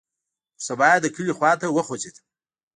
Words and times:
پر 0.57 0.61
سبا 0.67 0.87
يې 0.93 0.97
د 1.01 1.05
کلي 1.15 1.33
خوا 1.37 1.51
ته 1.61 1.65
وخوځېدم. 1.69 2.25